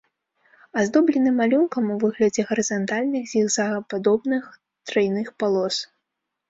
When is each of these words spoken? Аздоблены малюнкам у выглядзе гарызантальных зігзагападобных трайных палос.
Аздоблены 0.83 1.33
малюнкам 1.39 1.85
у 1.97 1.97
выглядзе 2.05 2.41
гарызантальных 2.49 3.23
зігзагападобных 3.35 4.43
трайных 4.87 5.27
палос. 5.43 5.75